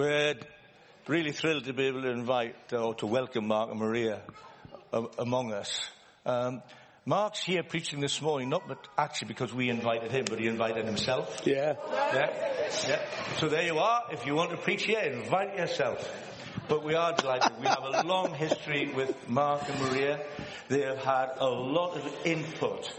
[0.00, 0.36] We're
[1.08, 4.22] really thrilled to be able to invite or to welcome Mark and Maria
[4.94, 5.78] uh, among us.
[6.24, 6.62] Um,
[7.04, 10.86] Mark's here preaching this morning, not but actually because we invited him, but he invited
[10.86, 11.42] himself.
[11.44, 11.74] Yeah.
[12.14, 12.30] Yeah.
[12.88, 13.02] Yeah.
[13.36, 14.04] So there you are.
[14.10, 16.10] If you want to preach here, invite yourself.
[16.66, 17.60] But we are delighted.
[17.60, 20.24] We have a long history with Mark and Maria.
[20.68, 22.90] They have had a lot of input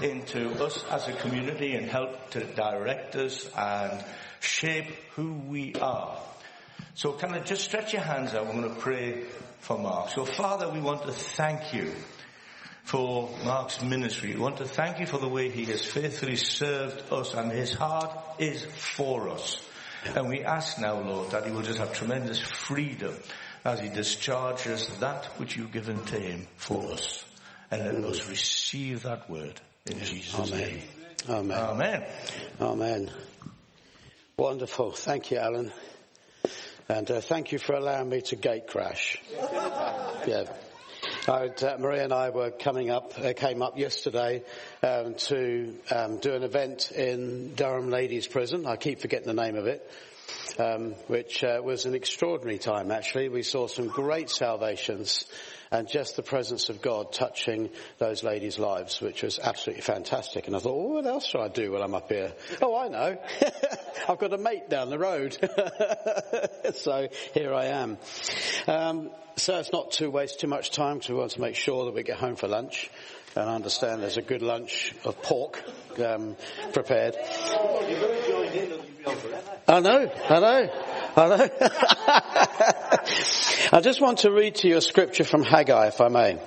[0.00, 4.02] into us as a community and helped to direct us and
[4.40, 4.86] shape
[5.16, 6.18] who we are.
[6.96, 8.46] So can I just stretch your hands out?
[8.46, 9.24] I'm going to pray
[9.60, 10.08] for Mark.
[10.08, 11.92] So Father, we want to thank you
[12.84, 14.32] for Mark's ministry.
[14.32, 17.74] We want to thank you for the way he has faithfully served us and his
[17.74, 19.62] heart is for us.
[20.14, 23.14] And we ask now, Lord, that he will just have tremendous freedom
[23.62, 27.26] as he discharges that which you've given to him for us.
[27.70, 30.60] And let us receive that word in Jesus' Amen.
[30.60, 30.82] name.
[31.28, 31.58] Amen.
[31.58, 32.04] Amen.
[32.58, 33.10] Amen.
[34.38, 34.92] Wonderful.
[34.92, 35.70] Thank you, Alan.
[36.88, 39.20] And uh, thank you for allowing me to gate crash.
[39.32, 40.44] yeah.
[41.26, 44.44] I, uh, Maria and I were coming up, uh, came up yesterday
[44.84, 48.66] um, to um, do an event in Durham Ladies Prison.
[48.66, 49.90] I keep forgetting the name of it,
[50.60, 52.92] um, which uh, was an extraordinary time.
[52.92, 55.26] Actually, we saw some great salvations
[55.72, 60.46] and just the presence of God touching those ladies' lives, which was absolutely fantastic.
[60.46, 62.32] And I thought, well, what else should I do while I'm up here?
[62.62, 63.18] Oh, I know.
[64.08, 65.32] I've got a mate down the road.
[66.74, 67.98] so here I am.
[68.66, 71.84] Um, so it's not to waste too much time because we want to make sure
[71.84, 72.90] that we get home for lunch.
[73.34, 75.62] And I understand there's a good lunch of pork
[76.02, 76.36] um,
[76.72, 77.16] prepared.
[79.68, 80.70] I know, I know,
[81.16, 81.48] I know.
[83.72, 86.38] I just want to read to you a scripture from Haggai, if I may.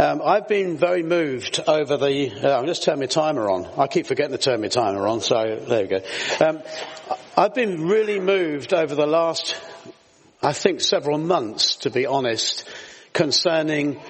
[0.00, 2.30] Um, I've been very moved over the.
[2.30, 3.66] Uh, I'm just turning my timer on.
[3.76, 6.00] I keep forgetting to turn my timer on, so there we go.
[6.38, 6.62] Um,
[7.36, 9.56] I've been really moved over the last,
[10.40, 12.64] I think, several months, to be honest,
[13.12, 14.00] concerning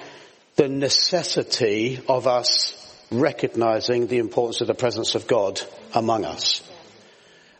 [0.57, 2.75] the necessity of us
[3.09, 5.59] recognizing the importance of the presence of God
[5.95, 6.61] among us.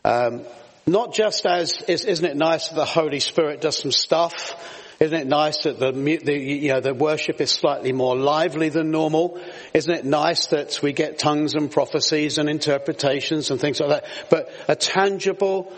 [0.05, 0.45] Um,
[0.85, 4.78] not just as, isn't it nice that the Holy Spirit does some stuff?
[4.99, 8.91] Isn't it nice that the, the, you know, the worship is slightly more lively than
[8.91, 9.39] normal?
[9.73, 14.05] Isn't it nice that we get tongues and prophecies and interpretations and things like that?
[14.29, 15.71] But a tangible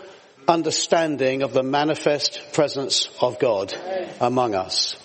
[0.48, 3.72] understanding of the manifest presence of God
[4.20, 4.96] among us.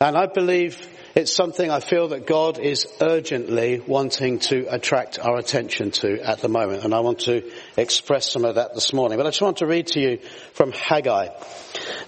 [0.00, 0.84] And I believe
[1.14, 6.40] it's something I feel that God is urgently wanting to attract our attention to at
[6.40, 6.84] the moment.
[6.84, 9.18] And I want to express some of that this morning.
[9.18, 10.18] But I just want to read to you
[10.54, 11.28] from Haggai.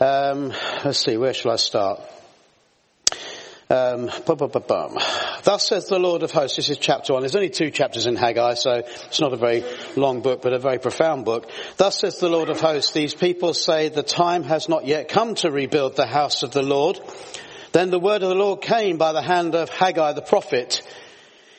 [0.01, 0.53] Um,
[0.85, 2.01] let's see, where shall I start?
[3.71, 4.11] Um,
[5.43, 7.23] Thus says the Lord of hosts, this is chapter one.
[7.23, 9.65] There's only two chapters in Haggai, so it's not a very
[9.97, 11.51] long book, but a very profound book.
[11.77, 15.35] Thus says the Lord of hosts, these people say the time has not yet come
[15.37, 17.01] to rebuild the house of the Lord.
[17.73, 20.83] Then the word of the Lord came by the hand of Haggai the prophet.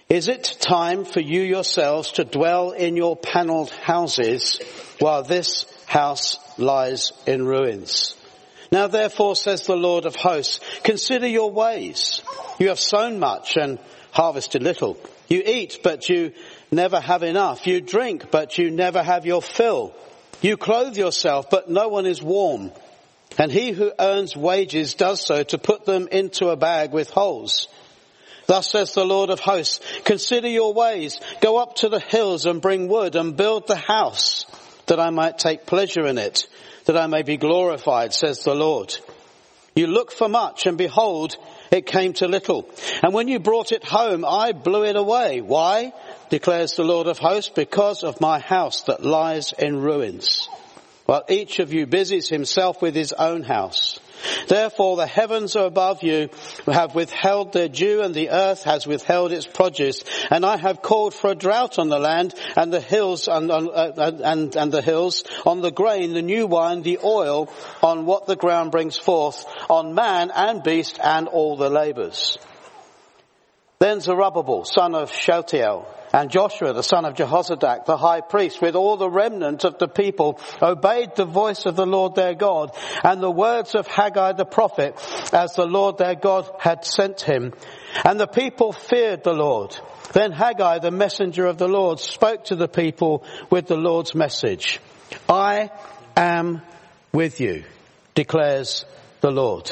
[0.07, 4.61] Is it time for you yourselves to dwell in your panelled houses
[4.99, 8.15] while this house lies in ruins?
[8.71, 12.21] Now therefore says the Lord of hosts, consider your ways.
[12.59, 13.79] You have sown much and
[14.11, 14.97] harvested little.
[15.27, 16.33] You eat, but you
[16.71, 17.65] never have enough.
[17.67, 19.93] You drink, but you never have your fill.
[20.41, 22.71] You clothe yourself, but no one is warm.
[23.37, 27.67] And he who earns wages does so to put them into a bag with holes.
[28.47, 32.61] Thus says the Lord of hosts, consider your ways, go up to the hills and
[32.61, 34.45] bring wood and build the house
[34.87, 36.47] that I might take pleasure in it,
[36.85, 38.95] that I may be glorified, says the Lord.
[39.75, 41.35] You look for much and behold,
[41.71, 42.69] it came to little.
[43.03, 45.41] And when you brought it home, I blew it away.
[45.41, 45.93] Why?
[46.29, 50.49] declares the Lord of hosts, because of my house that lies in ruins
[51.05, 53.99] while each of you busies himself with his own house.
[54.47, 56.29] Therefore the heavens are above you
[56.65, 61.13] have withheld their dew and the earth has withheld its produce and I have called
[61.13, 63.91] for a drought on the land and the hills and, uh,
[64.23, 67.51] and, and the hills on the grain, the new wine, the oil
[67.81, 72.37] on what the ground brings forth on man and beast and all the labors.
[73.79, 75.85] Then Zerubbabel, son of Shealtiel,
[76.15, 79.89] and Joshua, the son of Jehozadak, the high priest, with all the remnant of the
[79.89, 82.73] people, obeyed the voice of the Lord their God
[83.03, 84.95] and the words of Haggai the prophet
[85.33, 87.51] as the Lord their God had sent him.
[88.05, 89.77] And the people feared the Lord.
[90.13, 94.79] Then Haggai, the messenger of the Lord, spoke to the people with the Lord's message.
[95.27, 95.69] I
[96.15, 96.61] am
[97.11, 97.65] with you,
[98.13, 98.85] declares
[99.19, 99.69] the Lord.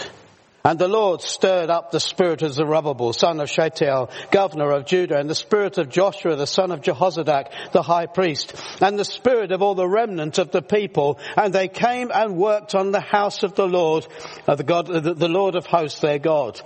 [0.66, 5.18] And the Lord stirred up the spirit of Zerubbabel, son of Shealtiel, governor of Judah,
[5.18, 9.52] and the spirit of Joshua, the son of Jehozadak, the high priest, and the spirit
[9.52, 11.20] of all the remnant of the people.
[11.36, 14.08] And they came and worked on the house of the Lord,
[14.48, 16.62] of the God, the Lord of hosts, their God,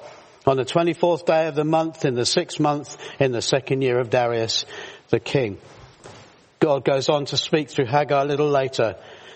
[0.45, 3.99] on the 24th day of the month, in the sixth month, in the second year
[3.99, 4.65] of Darius,
[5.09, 5.57] the king.
[6.59, 8.95] God goes on to speak through Haggai a little later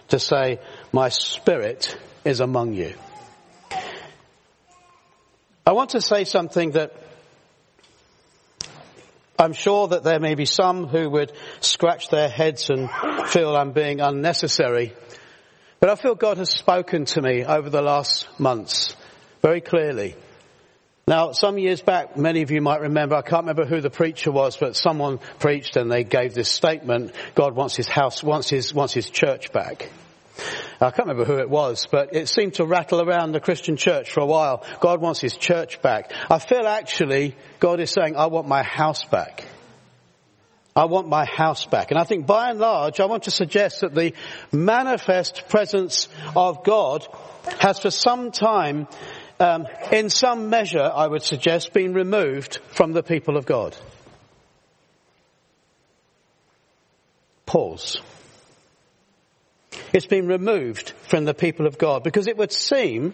[0.09, 0.59] to say,
[0.91, 2.93] my spirit is among you.
[5.65, 6.91] I want to say something that
[9.37, 12.89] I'm sure that there may be some who would scratch their heads and
[13.27, 14.93] feel I'm being unnecessary.
[15.79, 18.95] But I feel God has spoken to me over the last months
[19.41, 20.15] very clearly.
[21.07, 24.31] Now, some years back, many of you might remember, I can't remember who the preacher
[24.31, 28.73] was, but someone preached and they gave this statement, God wants his house, wants his,
[28.73, 29.89] wants his church back.
[30.81, 34.09] I can't remember who it was, but it seemed to rattle around the Christian church
[34.09, 34.65] for a while.
[34.79, 36.11] God wants his church back.
[36.29, 39.45] I feel actually God is saying, I want my house back.
[40.75, 41.91] I want my house back.
[41.91, 44.13] And I think by and large, I want to suggest that the
[44.51, 47.07] manifest presence of God
[47.59, 48.87] has for some time,
[49.39, 53.75] um, in some measure, I would suggest, been removed from the people of God.
[57.45, 58.01] Pause.
[59.93, 63.13] It's been removed from the people of God because it would seem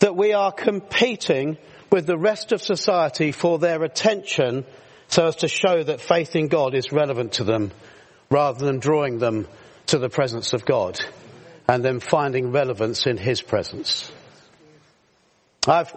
[0.00, 1.56] that we are competing
[1.90, 4.64] with the rest of society for their attention
[5.08, 7.70] so as to show that faith in God is relevant to them
[8.30, 9.46] rather than drawing them
[9.86, 11.00] to the presence of God
[11.68, 14.10] and then finding relevance in His presence.
[15.66, 15.94] I've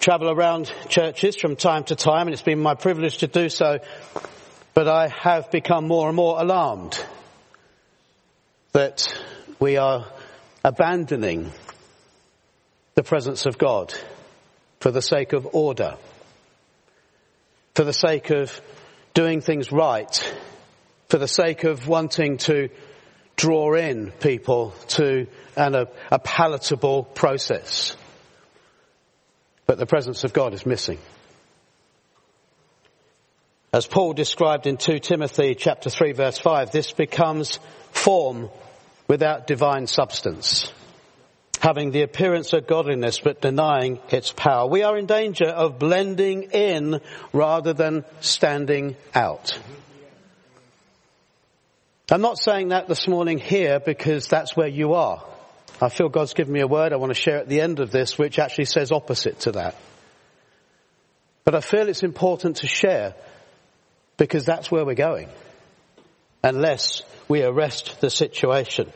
[0.00, 3.78] traveled around churches from time to time and it's been my privilege to do so,
[4.74, 7.02] but I have become more and more alarmed
[8.78, 9.12] that
[9.58, 10.06] we are
[10.64, 11.50] abandoning
[12.94, 13.92] the presence of God
[14.78, 15.96] for the sake of order,
[17.74, 18.60] for the sake of
[19.14, 20.32] doing things right,
[21.08, 22.68] for the sake of wanting to
[23.34, 25.26] draw in people to
[25.56, 27.96] an, a, a palatable process.
[29.66, 30.98] But the presence of God is missing.
[33.72, 37.58] As Paul described in 2 Timothy chapter 3 verse 5, this becomes
[37.90, 38.48] form
[39.08, 40.70] without divine substance,
[41.60, 44.68] having the appearance of godliness but denying its power.
[44.68, 47.00] We are in danger of blending in
[47.32, 49.58] rather than standing out.
[52.10, 55.24] I'm not saying that this morning here because that's where you are.
[55.80, 57.90] I feel God's given me a word I want to share at the end of
[57.90, 59.74] this which actually says opposite to that.
[61.44, 63.14] But I feel it's important to share
[64.16, 65.28] because that's where we're going.
[66.48, 68.90] Unless we arrest the situation.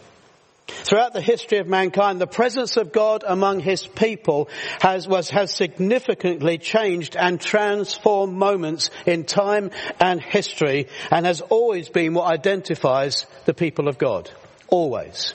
[0.66, 4.48] Throughout the history of mankind, the presence of God among His people
[4.80, 9.70] has, was, has significantly changed and transformed moments in time
[10.00, 14.30] and history and has always been what identifies the people of God.
[14.68, 15.34] Always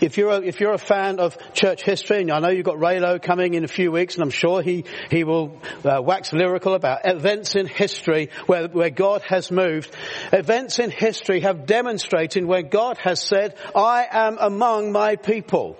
[0.00, 2.78] if you're a, if you're a fan of church history, and I know you've got
[2.78, 6.74] Raylo coming in a few weeks, and I'm sure he he will uh, wax lyrical
[6.74, 9.94] about events in history where where God has moved.
[10.32, 15.78] Events in history have demonstrated where God has said, "I am among my people."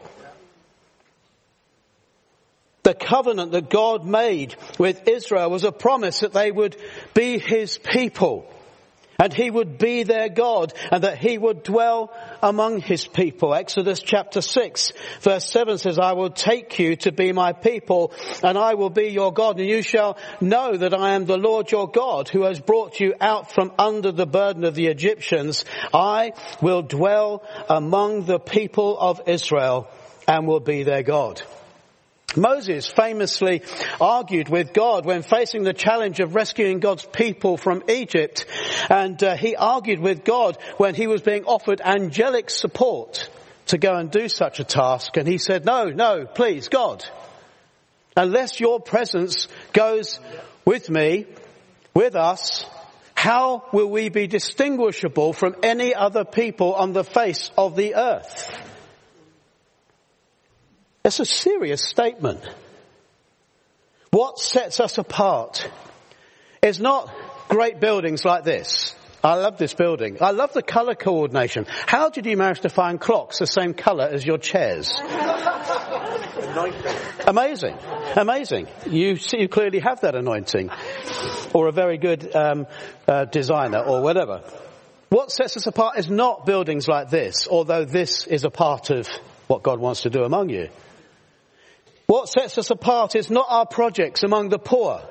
[2.85, 6.77] The covenant that God made with Israel was a promise that they would
[7.15, 8.49] be His people
[9.19, 13.53] and he would be their God and that he would dwell among his people.
[13.53, 18.13] Exodus chapter 6 verse 7 says, I will take you to be my people
[18.45, 21.71] and I will be your God and you shall know that I am the Lord
[21.71, 25.65] your God who has brought you out from under the burden of the Egyptians.
[25.93, 26.33] I
[26.63, 29.89] will dwell among the people of Israel
[30.29, 31.43] and will be their God.
[32.37, 33.63] Moses famously
[34.01, 38.45] argued with God when facing the challenge of rescuing God's people from Egypt.
[38.91, 43.31] And uh, he argued with God when he was being offered angelic support
[43.67, 45.17] to go and do such a task.
[45.17, 47.05] And he said, no, no, please, God,
[48.17, 50.21] unless your presence goes
[50.65, 51.27] with me,
[51.95, 52.67] with us,
[53.15, 58.68] how will we be distinguishable from any other people on the face of the earth?
[61.09, 62.47] That's a serious statement.
[64.11, 65.67] What sets us apart
[66.61, 67.11] is not
[67.49, 68.95] great buildings like this.
[69.25, 70.19] I love this building.
[70.21, 71.65] I love the colour coordination.
[71.87, 74.93] How did you manage to find clocks the same colour as your chairs?
[77.27, 77.79] Amazing.
[78.15, 78.67] Amazing.
[78.85, 80.69] You, see, you clearly have that anointing.
[81.55, 82.67] Or a very good um,
[83.07, 84.43] uh, designer or whatever.
[85.09, 89.09] What sets us apart is not buildings like this, although this is a part of
[89.47, 90.69] what God wants to do among you.
[92.09, 95.03] What sets us apart is not our projects among the poor.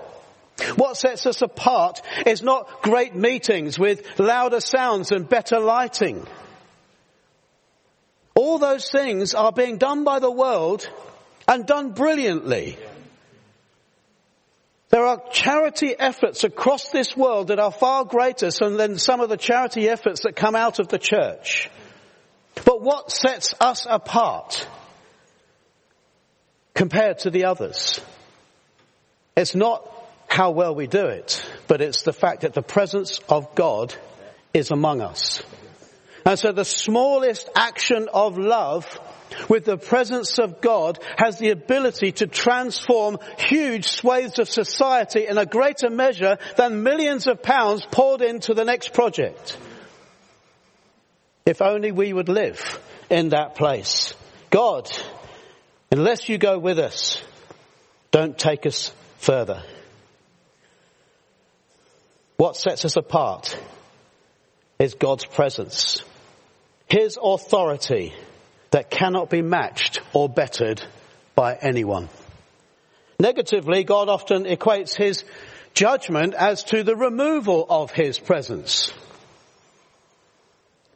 [0.77, 6.25] What sets us apart is not great meetings with louder sounds and better lighting.
[8.34, 10.89] All those things are being done by the world
[11.48, 12.80] and done brilliantly.
[14.89, 19.38] There are charity efforts across this world that are far greater than some of the
[19.38, 21.70] charity efforts that come out of the church.
[22.66, 24.68] But what sets us apart
[26.78, 28.00] compared to the others?
[29.36, 29.92] It's not
[30.28, 33.96] how well we do it, but it's the fact that the presence of God
[34.54, 35.42] is among us.
[36.24, 38.86] And so the smallest action of love
[39.50, 45.38] with the presence of God has the ability to transform huge swathes of society in
[45.38, 49.58] a greater measure than millions of pounds poured into the next project.
[51.46, 52.80] If only we would live
[53.10, 54.14] in that place.
[54.50, 54.90] God,
[55.91, 57.22] unless you go with us,
[58.12, 59.63] don't take us further.
[62.38, 63.60] What sets us apart
[64.79, 66.03] is God's presence.
[66.88, 68.13] His authority
[68.72, 70.82] that cannot be matched or bettered
[71.36, 72.10] by anyone.
[73.20, 75.24] Negatively, God often equates his
[75.74, 78.91] judgment as to the removal of his presence.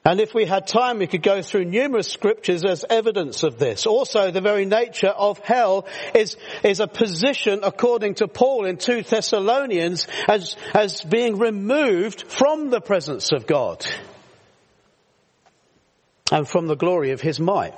[0.04, 3.86] And if we had time, we could go through numerous scriptures as evidence of this.
[3.86, 9.04] Also, the very nature of hell is, is a position, according to Paul in 2
[9.04, 13.86] Thessalonians, as, as being removed from the presence of God
[16.32, 17.76] and from the glory of his might.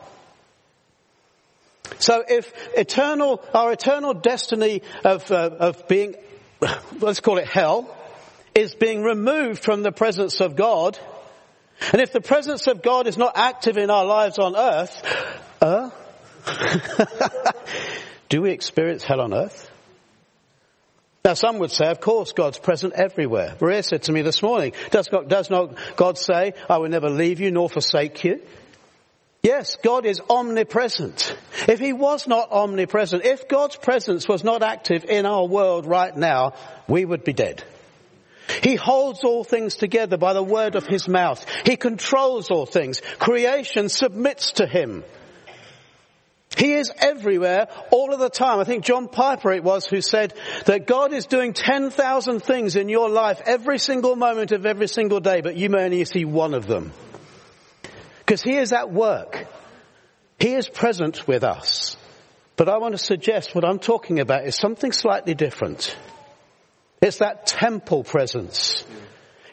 [1.99, 6.15] So if eternal, our eternal destiny of, uh, of being,
[7.01, 7.93] let's call it hell,
[8.55, 10.97] is being removed from the presence of God,
[11.91, 15.01] and if the presence of God is not active in our lives on earth,
[15.61, 15.89] uh,
[18.29, 19.69] do we experience hell on earth?
[21.25, 23.55] Now some would say, of course, God's present everywhere.
[23.61, 27.09] Maria said to me this morning, does, God, does not God say, I will never
[27.09, 28.41] leave you nor forsake you?
[29.41, 31.35] Yes, God is omnipresent.
[31.67, 36.15] If He was not omnipresent, if God's presence was not active in our world right
[36.15, 36.53] now,
[36.87, 37.63] we would be dead.
[38.61, 41.45] He holds all things together by the word of his mouth.
[41.65, 43.01] He controls all things.
[43.19, 45.03] Creation submits to him.
[46.57, 48.59] He is everywhere all of the time.
[48.59, 50.33] I think John Piper it was who said
[50.65, 55.19] that God is doing 10,000 things in your life every single moment of every single
[55.19, 56.91] day, but you may only see one of them.
[58.19, 59.47] Because He is at work.
[60.39, 61.97] He is present with us.
[62.55, 65.97] But I want to suggest what I'm talking about is something slightly different.
[67.03, 68.85] It's that temple presence.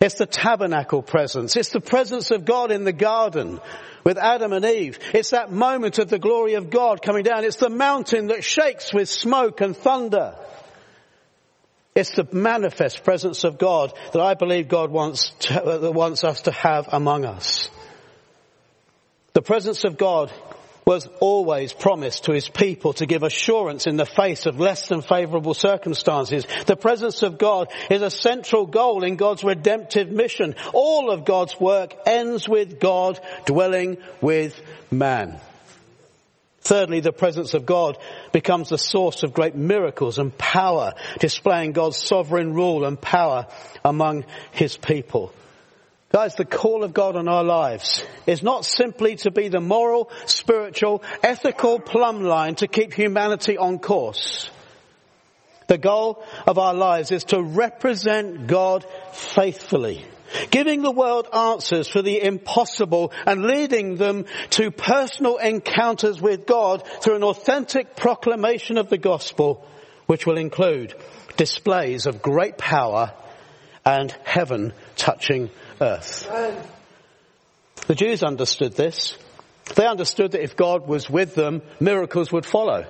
[0.00, 1.56] It's the tabernacle presence.
[1.56, 3.60] It's the presence of God in the garden
[4.04, 5.00] with Adam and Eve.
[5.12, 7.44] It's that moment of the glory of God coming down.
[7.44, 10.36] It's the mountain that shakes with smoke and thunder.
[11.96, 16.52] It's the manifest presence of God that I believe God wants, to, wants us to
[16.52, 17.68] have among us.
[19.32, 20.32] The presence of God
[20.84, 25.02] was always promised to his people to give assurance in the face of less than
[25.02, 26.46] favorable circumstances.
[26.66, 30.54] The presence of God is a central goal in God's redemptive mission.
[30.72, 34.60] All of God's work ends with God dwelling with
[34.90, 35.38] man.
[36.62, 37.96] Thirdly, the presence of God
[38.32, 43.46] becomes the source of great miracles and power, displaying God's sovereign rule and power
[43.84, 45.32] among his people.
[46.12, 50.10] Guys, the call of God on our lives is not simply to be the moral,
[50.26, 54.50] spiritual, ethical plumb line to keep humanity on course.
[55.68, 60.04] The goal of our lives is to represent God faithfully,
[60.50, 66.84] giving the world answers for the impossible and leading them to personal encounters with God
[67.00, 69.64] through an authentic proclamation of the gospel,
[70.06, 70.92] which will include
[71.36, 73.12] displays of great power
[73.84, 75.50] and heaven touching
[75.80, 76.30] earth.
[77.86, 79.16] The Jews understood this.
[79.74, 82.86] They understood that if God was with them, miracles would follow.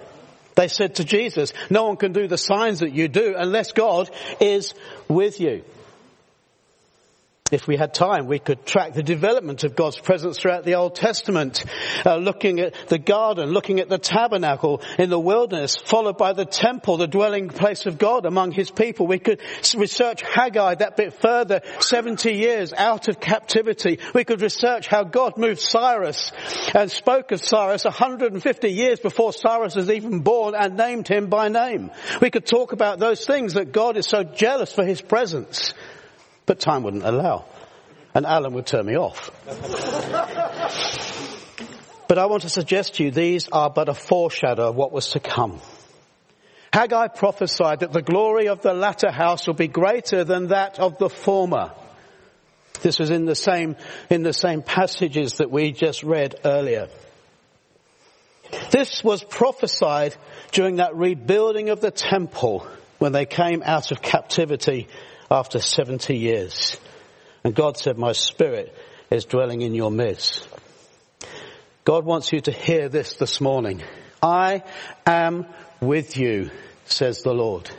[0.56, 4.10] They said to Jesus, no one can do the signs that you do unless God
[4.40, 4.74] is
[5.08, 5.62] with you.
[7.50, 10.94] If we had time, we could track the development of God's presence throughout the Old
[10.94, 11.64] Testament,
[12.06, 16.44] uh, looking at the garden, looking at the tabernacle in the wilderness, followed by the
[16.44, 19.06] temple, the dwelling place of God among his people.
[19.06, 19.40] We could
[19.76, 23.98] research Haggai that bit further, 70 years out of captivity.
[24.14, 26.30] We could research how God moved Cyrus
[26.72, 31.48] and spoke of Cyrus 150 years before Cyrus was even born and named him by
[31.48, 31.90] name.
[32.20, 35.74] We could talk about those things that God is so jealous for his presence
[36.46, 37.44] but time wouldn't allow.
[38.14, 39.30] And Alan would turn me off.
[42.08, 45.10] But I want to suggest to you these are but a foreshadow of what was
[45.10, 45.60] to come.
[46.72, 50.98] Haggai prophesied that the glory of the latter house will be greater than that of
[50.98, 51.72] the former.
[52.82, 53.76] This was in the same,
[54.08, 56.88] in the same passages that we just read earlier.
[58.70, 60.16] This was prophesied
[60.50, 62.66] during that rebuilding of the temple
[62.98, 64.88] when they came out of captivity
[65.30, 66.76] after 70 years.
[67.44, 68.74] And God said, my spirit
[69.10, 70.48] is dwelling in your midst.
[71.84, 73.82] God wants you to hear this this morning.
[74.22, 74.62] I
[75.06, 75.46] am
[75.80, 76.50] with you,
[76.84, 77.70] says the Lord.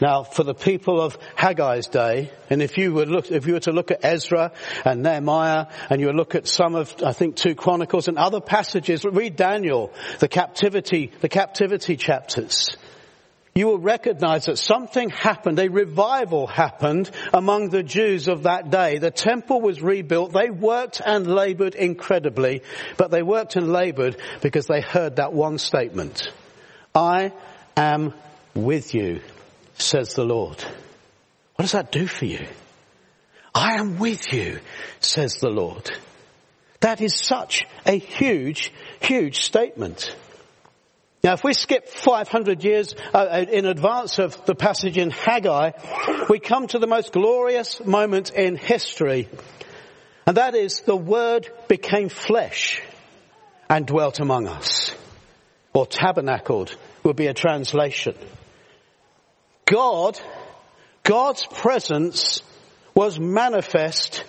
[0.00, 3.60] Now, for the people of Haggai's day, and if you were look, if you were
[3.60, 4.52] to look at Ezra
[4.84, 9.04] and Nehemiah, and you look at some of, I think, two Chronicles and other passages,
[9.04, 12.68] read Daniel, the captivity, the captivity chapters.
[13.54, 18.98] You will recognize that something happened, a revival happened among the Jews of that day.
[18.98, 20.32] The temple was rebuilt.
[20.32, 22.62] They worked and labored incredibly,
[22.96, 26.30] but they worked and labored because they heard that one statement.
[26.94, 27.32] I
[27.76, 28.14] am
[28.54, 29.20] with you
[29.80, 30.62] says the Lord.
[31.56, 32.46] What does that do for you?
[33.54, 34.60] I am with you,
[35.00, 35.90] says the Lord.
[36.80, 40.14] That is such a huge, huge statement.
[41.22, 45.72] Now, if we skip 500 years uh, in advance of the passage in Haggai,
[46.30, 49.28] we come to the most glorious moment in history.
[50.26, 52.82] And that is the Word became flesh
[53.68, 54.94] and dwelt among us.
[55.74, 56.74] Or tabernacled
[57.04, 58.14] would be a translation.
[59.66, 60.18] God,
[61.02, 62.42] God's presence
[62.94, 64.24] was manifest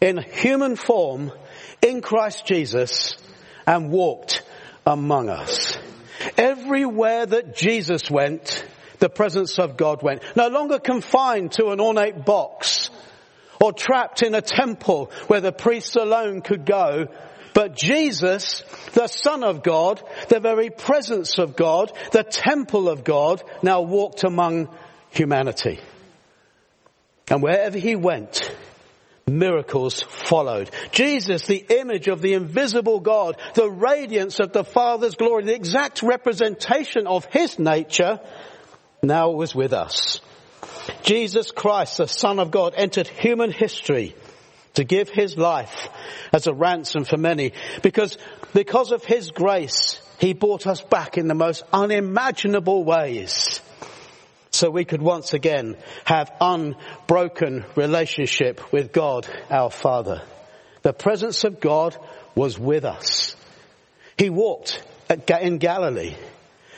[0.00, 1.32] in human form
[1.80, 3.16] in Christ Jesus
[3.66, 4.42] and walked
[4.86, 5.65] among us.
[6.36, 8.64] Everywhere that Jesus went,
[8.98, 10.22] the presence of God went.
[10.36, 12.90] No longer confined to an ornate box
[13.60, 17.06] or trapped in a temple where the priests alone could go,
[17.54, 23.42] but Jesus, the Son of God, the very presence of God, the temple of God,
[23.62, 24.68] now walked among
[25.10, 25.80] humanity.
[27.30, 28.50] And wherever he went,
[29.28, 30.70] miracles followed.
[30.92, 36.04] Jesus, the image of the invisible God, the radiance of the Father's glory, the exact
[36.04, 38.20] representation of his nature,
[39.02, 40.20] now was with us.
[41.02, 44.14] Jesus Christ, the Son of God, entered human history
[44.74, 45.88] to give his life
[46.32, 48.18] as a ransom for many because,
[48.54, 53.60] because of his grace, he brought us back in the most unimaginable ways
[54.56, 60.22] so we could once again have unbroken relationship with God our Father.
[60.82, 61.96] The presence of God
[62.34, 63.36] was with us.
[64.16, 66.14] He walked in Galilee.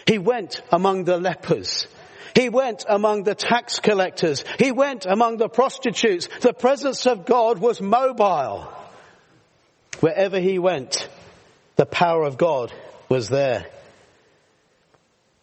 [0.07, 1.87] He went among the lepers.
[2.35, 4.45] He went among the tax collectors.
[4.59, 6.29] He went among the prostitutes.
[6.41, 8.73] The presence of God was mobile.
[10.01, 11.09] Wherever he went,
[11.77, 12.73] the power of God
[13.09, 13.67] was there.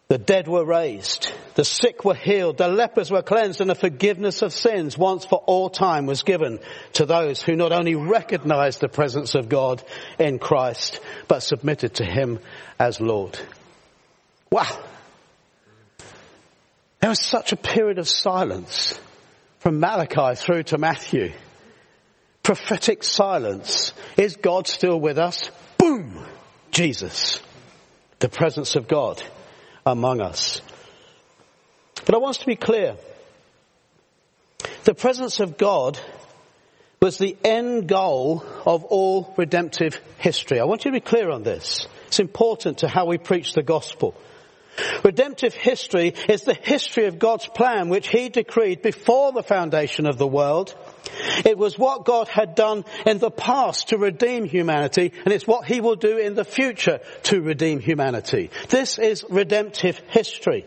[0.08, 1.32] The dead were raised.
[1.56, 2.58] The sick were healed.
[2.58, 6.60] The lepers were cleansed and the forgiveness of sins once for all time was given
[6.94, 9.82] to those who not only recognized the presence of God
[10.20, 12.40] in Christ, but submitted to Him
[12.78, 13.40] as Lord.
[14.52, 14.84] Wow.
[17.00, 19.00] There was such a period of silence
[19.60, 21.32] from Malachi through to Matthew.
[22.44, 23.94] Prophetic silence.
[24.18, 25.50] Is God still with us?
[25.78, 26.26] Boom!
[26.72, 27.40] Jesus.
[28.20, 29.24] The presence of God
[29.86, 30.62] among us.
[32.06, 32.96] But I want to be clear.
[34.84, 36.00] The presence of God
[37.02, 40.60] was the end goal of all redemptive history.
[40.60, 41.88] I want you to be clear on this.
[42.08, 44.16] It's important to how we preach the gospel.
[45.04, 50.18] Redemptive history is the history of God's plan which He decreed before the foundation of
[50.18, 50.76] the world.
[51.46, 55.66] It was what God had done in the past to redeem humanity and it's what
[55.66, 58.52] He will do in the future to redeem humanity.
[58.70, 60.66] This is redemptive history.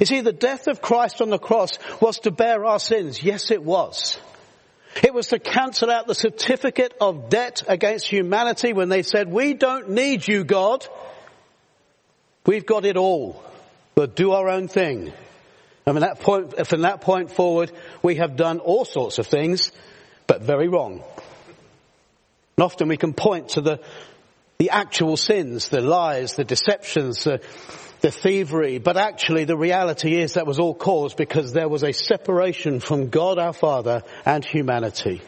[0.00, 3.22] You see, the death of Christ on the cross was to bear our sins.
[3.22, 4.18] Yes, it was.
[5.02, 9.54] It was to cancel out the certificate of debt against humanity when they said, we
[9.54, 10.86] don't need you, God.
[12.46, 13.42] We've got it all,
[13.94, 15.12] but do our own thing.
[15.86, 19.72] And from that point, from that point forward, we have done all sorts of things,
[20.26, 21.02] but very wrong.
[22.56, 23.80] And often we can point to the,
[24.58, 27.40] the actual sins, the lies, the deceptions, the,
[28.00, 31.92] the thievery, but actually the reality is that was all caused because there was a
[31.92, 35.20] separation from God our Father and humanity.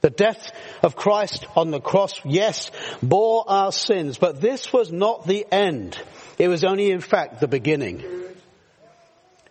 [0.00, 2.70] The death of Christ on the cross, yes,
[3.02, 6.00] bore our sins, but this was not the end.
[6.38, 8.02] It was only in fact the beginning.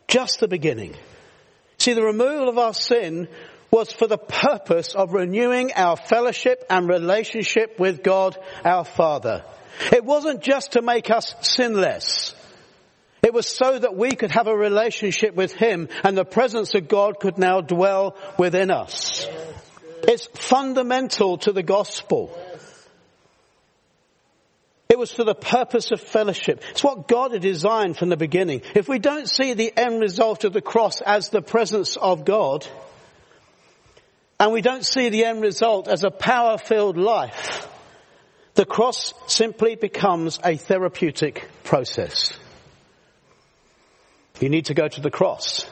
[0.08, 0.96] Just the beginning.
[1.78, 3.28] See, the removal of our sin
[3.70, 8.36] was for the purpose of renewing our fellowship and relationship with God
[8.66, 9.44] our Father.
[9.92, 12.34] It wasn't just to make us sinless.
[13.30, 16.88] It was so that we could have a relationship with Him and the presence of
[16.88, 19.28] God could now dwell within us.
[20.02, 22.36] It's fundamental to the gospel.
[24.90, 26.64] It was for the purpose of fellowship.
[26.72, 28.64] It's what God had designed from the beginning.
[28.74, 32.66] If we don't see the end result of the cross as the presence of God,
[34.40, 37.68] and we don't see the end result as a power-filled life,
[38.56, 42.34] the cross simply becomes a therapeutic process.
[44.40, 45.70] You need to go to the cross.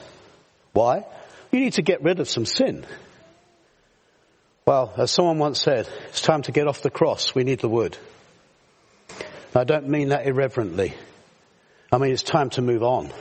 [0.73, 1.05] Why?
[1.51, 2.85] You need to get rid of some sin.
[4.65, 7.33] Well, as someone once said, it's time to get off the cross.
[7.33, 7.97] We need the wood.
[9.55, 10.93] I don't mean that irreverently.
[11.91, 13.11] I mean it's time to move on.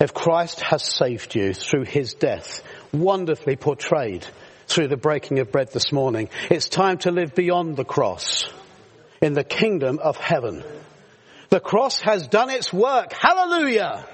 [0.00, 2.62] If Christ has saved you through his death,
[2.92, 4.26] wonderfully portrayed
[4.66, 8.48] through the breaking of bread this morning, it's time to live beyond the cross
[9.20, 10.62] in the kingdom of heaven.
[11.50, 13.12] The cross has done its work.
[13.12, 14.06] Hallelujah!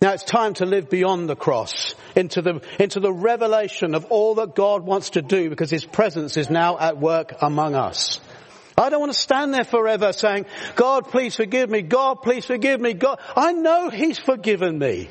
[0.00, 4.34] Now it's time to live beyond the cross into the, into the revelation of all
[4.36, 8.20] that God wants to do because His presence is now at work among us.
[8.78, 11.80] I don't want to stand there forever saying, God, please forgive me.
[11.80, 12.92] God, please forgive me.
[12.92, 15.08] God, I know He's forgiven me.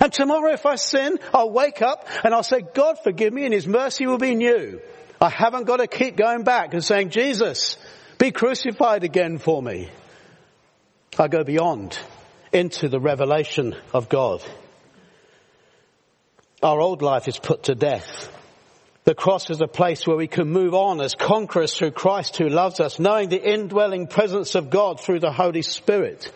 [0.00, 3.52] And tomorrow if I sin, I'll wake up and I'll say, God, forgive me and
[3.52, 4.80] His mercy will be new.
[5.20, 7.76] I haven't got to keep going back and saying, Jesus,
[8.18, 9.90] be crucified again for me.
[11.18, 11.98] I go beyond
[12.52, 14.42] into the revelation of God.
[16.62, 18.30] Our old life is put to death.
[19.04, 22.48] The cross is a place where we can move on as conquerors through Christ who
[22.48, 26.30] loves us, knowing the indwelling presence of God through the Holy Spirit.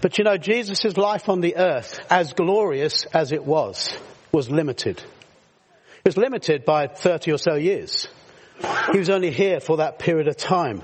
[0.00, 3.96] But you know, Jesus' life on the earth, as glorious as it was,
[4.32, 4.98] was limited.
[4.98, 8.08] It was limited by 30 or so years.
[8.92, 10.82] He was only here for that period of time.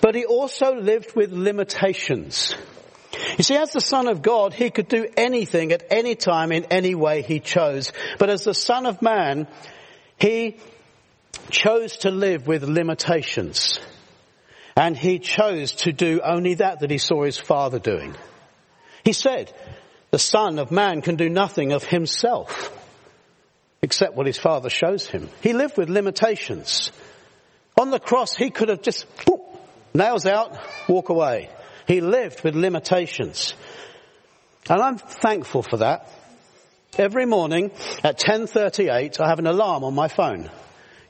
[0.00, 2.54] But he also lived with limitations.
[3.36, 6.64] You see, as the Son of God, he could do anything at any time in
[6.66, 7.92] any way he chose.
[8.18, 9.46] But as the Son of Man,
[10.18, 10.56] he
[11.50, 13.78] chose to live with limitations.
[14.76, 18.14] And he chose to do only that that he saw his Father doing.
[19.04, 19.52] He said,
[20.10, 22.70] the Son of Man can do nothing of himself
[23.82, 25.28] except what his Father shows him.
[25.42, 26.92] He lived with limitations.
[27.78, 29.06] On the cross, he could have just,
[29.94, 31.50] nails out, walk away.
[31.86, 33.54] He lived with limitations.
[34.68, 36.08] And I'm thankful for that.
[36.98, 37.70] Every morning
[38.04, 40.50] at 10.38, I have an alarm on my phone.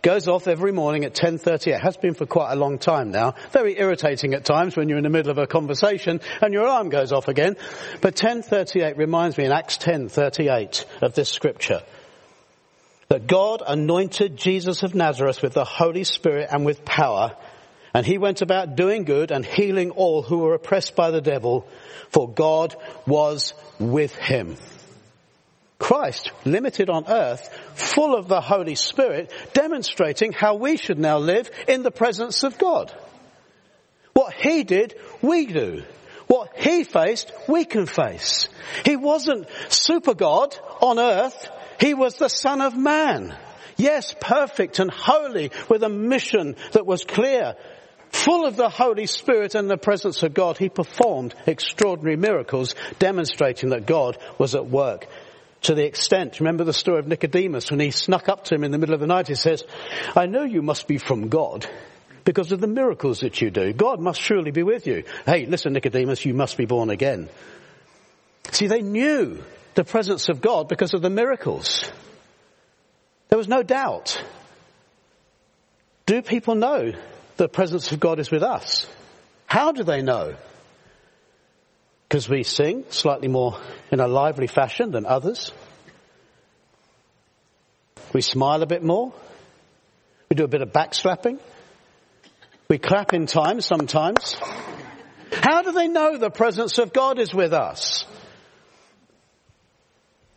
[0.01, 1.81] Goes off every morning at 10.38.
[1.81, 3.35] Has been for quite a long time now.
[3.53, 6.89] Very irritating at times when you're in the middle of a conversation and your alarm
[6.89, 7.57] goes off again.
[8.01, 11.83] But 10.38 reminds me in Acts 10.38 of this scripture.
[13.11, 17.37] That God anointed Jesus of Nazareth with the Holy Spirit and with power
[17.95, 21.67] and he went about doing good and healing all who were oppressed by the devil,
[22.11, 22.75] for God
[23.07, 24.57] was with him.
[25.79, 31.51] Christ, limited on earth, full of the Holy Spirit, demonstrating how we should now live
[31.67, 32.95] in the presence of God.
[34.13, 35.83] What he did, we do.
[36.29, 38.49] What he faced, we can face.
[38.85, 41.51] He wasn't super God on earth.
[41.81, 43.37] He was the son of man.
[43.77, 47.57] Yes, perfect and holy with a mission that was clear
[48.13, 53.71] Full of the Holy Spirit and the presence of God, he performed extraordinary miracles demonstrating
[53.71, 55.09] that God was at work.
[55.63, 58.71] To the extent, remember the story of Nicodemus when he snuck up to him in
[58.71, 59.65] the middle of the night, he says,
[60.15, 61.67] I know you must be from God
[62.25, 63.73] because of the miracles that you do.
[63.73, 65.05] God must surely be with you.
[65.25, 67.29] Hey, listen Nicodemus, you must be born again.
[68.51, 69.43] See, they knew
[69.75, 71.91] the presence of God because of the miracles.
[73.29, 74.23] There was no doubt.
[76.07, 76.93] Do people know
[77.37, 78.87] the presence of God is with us.
[79.47, 80.35] How do they know?
[82.09, 83.59] Because we sing slightly more
[83.91, 85.53] in a lively fashion than others.
[88.13, 89.13] We smile a bit more.
[90.29, 91.39] We do a bit of backslapping.
[92.69, 94.37] We clap in time sometimes.
[95.33, 98.05] How do they know the presence of God is with us?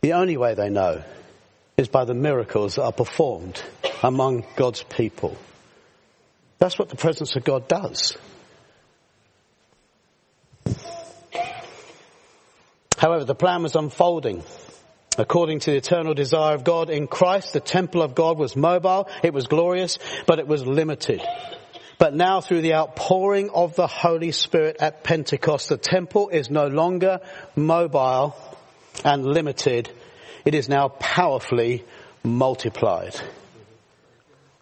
[0.01, 1.03] The only way they know
[1.77, 3.61] is by the miracles that are performed
[4.03, 5.37] among God's people.
[6.59, 8.17] That's what the presence of God does.
[12.97, 14.43] However, the plan was unfolding.
[15.17, 19.07] According to the eternal desire of God in Christ, the temple of God was mobile,
[19.23, 21.21] it was glorious, but it was limited.
[21.97, 26.67] But now through the outpouring of the Holy Spirit at Pentecost, the temple is no
[26.67, 27.21] longer
[27.55, 28.35] mobile,
[29.05, 29.89] and limited,
[30.43, 31.85] it is now powerfully
[32.23, 33.15] multiplied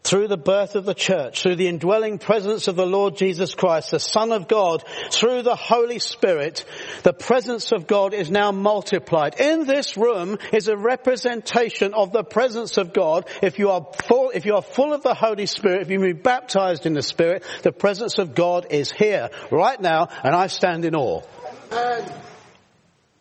[0.04, 3.92] through the birth of the church, through the indwelling presence of the Lord Jesus Christ,
[3.92, 6.66] the Son of God, through the Holy Spirit,
[7.04, 9.40] the presence of God is now multiplied.
[9.40, 13.28] In this room is a representation of the presence of God.
[13.42, 16.22] If you are full, if you are full of the Holy Spirit, if you've been
[16.22, 20.84] baptized in the Spirit, the presence of God is here right now and I stand
[20.84, 21.22] in awe.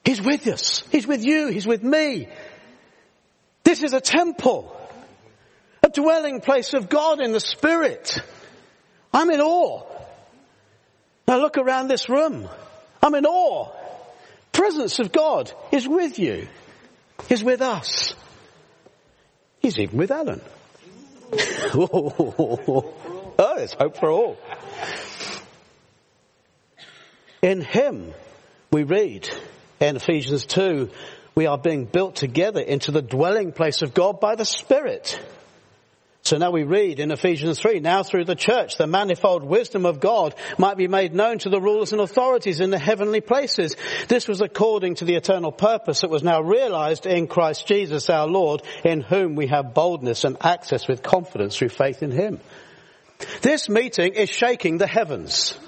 [0.05, 0.83] He's with us.
[0.90, 1.47] He's with you.
[1.47, 2.29] He's with me.
[3.62, 4.77] This is a temple
[5.93, 8.19] dwelling place of God in the Spirit.
[9.13, 9.85] I'm in awe.
[11.29, 12.49] Now look around this room.
[13.03, 13.71] I'm in awe.
[14.53, 16.49] Presence of God is with you.
[17.29, 18.15] Is with us.
[19.61, 20.41] He's even with Alan.
[21.75, 22.93] oh,
[23.57, 24.39] there's hope for all.
[27.41, 28.13] In Him,
[28.71, 29.29] we read
[29.81, 30.91] in Ephesians 2,
[31.35, 35.19] we are being built together into the dwelling place of God by the Spirit.
[36.33, 40.01] So now we read in Ephesians 3, now through the church, the manifold wisdom of
[40.01, 43.77] God might be made known to the rulers and authorities in the heavenly places.
[44.09, 48.27] This was according to the eternal purpose that was now realized in Christ Jesus our
[48.27, 52.40] Lord, in whom we have boldness and access with confidence through faith in Him.
[53.42, 55.59] This meeting is shaking the heavens.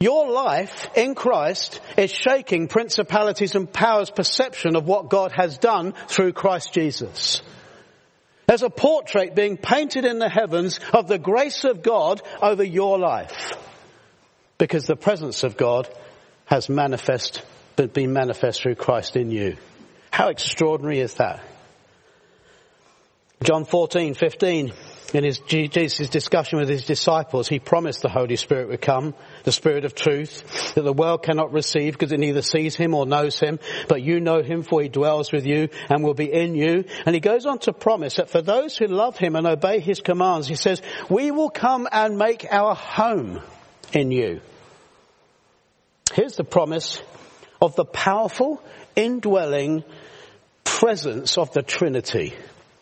[0.00, 5.92] Your life in Christ is shaking principalities and powers perception of what God has done
[6.06, 7.42] through Christ Jesus.
[8.48, 12.98] There's a portrait being painted in the heavens of the grace of God over your
[12.98, 13.52] life.
[14.56, 15.86] Because the presence of God
[16.46, 17.42] has manifest,
[17.76, 19.58] been manifest through Christ in you.
[20.10, 21.44] How extraordinary is that?
[23.42, 24.72] John 14, 15
[25.14, 29.52] in his Jesus' discussion with his disciples, he promised the Holy Spirit would come, the
[29.52, 33.40] Spirit of truth, that the world cannot receive because it neither sees him or knows
[33.40, 36.84] him, but you know him for he dwells with you and will be in you.
[37.06, 40.00] And he goes on to promise that for those who love him and obey his
[40.00, 43.40] commands, he says, we will come and make our home
[43.94, 44.40] in you.
[46.12, 47.00] Here's the promise
[47.62, 48.62] of the powerful
[48.94, 49.84] indwelling
[50.64, 52.34] presence of the Trinity.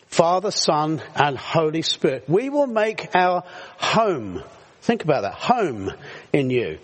[0.07, 2.25] Father, Son, and Holy Spirit.
[2.27, 3.43] We will make our
[3.77, 4.41] home.
[4.81, 5.33] Think about that.
[5.33, 5.91] Home
[6.33, 6.79] in you.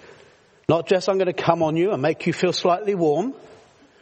[0.69, 3.33] Not just I'm going to come on you and make you feel slightly warm.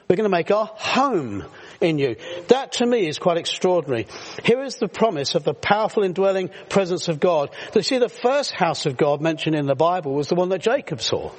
[0.08, 1.46] We're going to make our home
[1.80, 2.18] in you.
[2.50, 4.08] That to me is quite extraordinary.
[4.44, 7.50] Here is the promise of the powerful indwelling presence of God.
[7.74, 10.62] You see, the first house of God mentioned in the Bible was the one that
[10.62, 11.32] Jacob saw.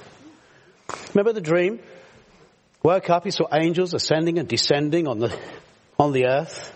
[1.12, 1.81] Remember the dream?
[2.83, 5.38] Woke up, he saw angels ascending and descending on the,
[5.99, 6.75] on the earth.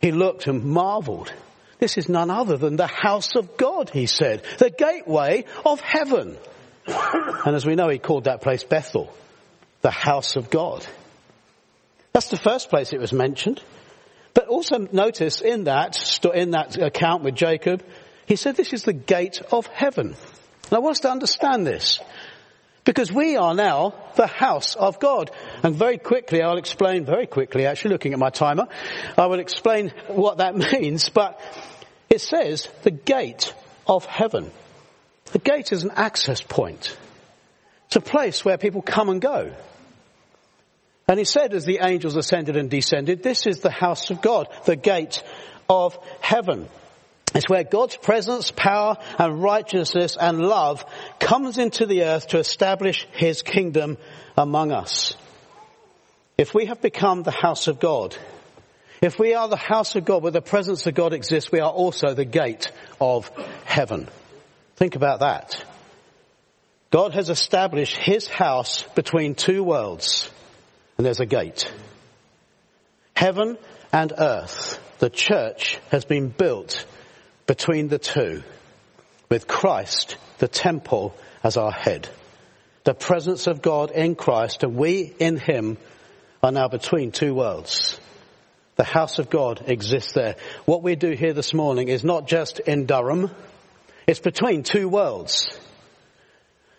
[0.00, 1.32] He looked and marveled.
[1.78, 6.36] This is none other than the house of God, he said, the gateway of heaven.
[6.86, 9.12] And as we know, he called that place Bethel,
[9.82, 10.86] the house of God.
[12.12, 13.62] That's the first place it was mentioned.
[14.32, 17.82] But also notice in that, in that account with Jacob,
[18.26, 20.08] he said this is the gate of heaven.
[20.08, 22.00] And I want us to understand this.
[22.86, 25.32] Because we are now the house of God.
[25.64, 28.68] And very quickly, I'll explain, very quickly actually, looking at my timer,
[29.18, 31.38] I will explain what that means, but
[32.08, 33.52] it says the gate
[33.88, 34.52] of heaven.
[35.32, 36.96] The gate is an access point.
[37.88, 39.52] It's a place where people come and go.
[41.08, 44.48] And he said as the angels ascended and descended, this is the house of God,
[44.64, 45.24] the gate
[45.68, 46.68] of heaven.
[47.34, 50.84] It's where God's presence, power and righteousness and love
[51.18, 53.98] comes into the earth to establish His kingdom
[54.36, 55.14] among us.
[56.38, 58.16] If we have become the house of God,
[59.02, 61.70] if we are the house of God where the presence of God exists, we are
[61.70, 63.30] also the gate of
[63.64, 64.08] heaven.
[64.76, 65.62] Think about that.
[66.90, 70.30] God has established His house between two worlds
[70.96, 71.70] and there's a gate.
[73.14, 73.58] Heaven
[73.92, 74.80] and earth.
[74.98, 76.86] The church has been built
[77.46, 78.42] between the two
[79.28, 82.08] with Christ, the temple, as our head.
[82.84, 85.78] The presence of God in Christ and we in Him
[86.42, 88.00] are now between two worlds.
[88.76, 90.36] The house of God exists there.
[90.66, 93.30] What we do here this morning is not just in Durham.
[94.06, 95.58] It's between two worlds.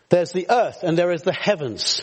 [0.10, 2.02] There's the earth and there is the heavens.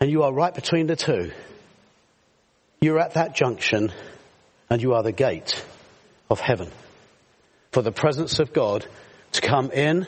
[0.00, 1.32] And you are right between the two.
[2.80, 3.92] You're at that junction
[4.70, 5.62] and you are the gate
[6.32, 6.70] of heaven
[7.70, 8.86] for the presence of God
[9.32, 10.06] to come in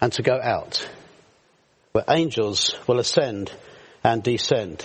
[0.00, 0.88] and to go out,
[1.92, 3.52] where angels will ascend
[4.02, 4.84] and descend.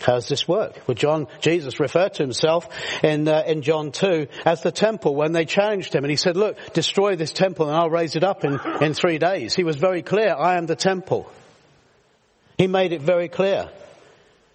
[0.00, 0.80] How does this work?
[0.86, 2.68] Well, John, Jesus referred to himself
[3.04, 6.36] in, uh, in John 2 as the temple when they challenged him and he said,
[6.36, 9.54] look, destroy this temple and I'll raise it up in, in three days.
[9.54, 11.30] He was very clear, I am the temple.
[12.58, 13.70] He made it very clear.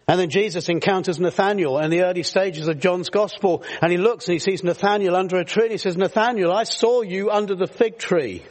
[0.08, 4.28] And then Jesus encounters Nathaniel in the early stages of John's gospel and he looks
[4.28, 7.56] and he sees Nathaniel under a tree and he says, Nathaniel, I saw you under
[7.56, 8.44] the fig tree.